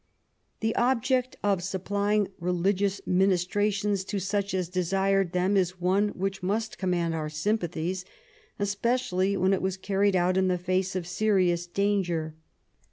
The 0.61 0.75
object 0.77 1.35
of 1.43 1.61
supplying 1.61 2.29
religious 2.39 3.01
ministrations 3.05 4.03
to 4.05 4.17
such 4.17 4.55
as 4.55 4.67
desired 4.67 5.31
them 5.31 5.55
is 5.55 5.79
one 5.79 6.09
which 6.17 6.41
must 6.41 6.79
command 6.79 7.13
our 7.13 7.29
sympathies, 7.29 8.03
especially 8.57 9.37
when 9.37 9.53
it 9.53 9.61
was 9.61 9.77
carried 9.77 10.15
out 10.15 10.37
in 10.37 10.47
the 10.47 10.57
face 10.57 10.95
of 10.95 11.05
serious 11.05 11.67
danger. 11.67 12.33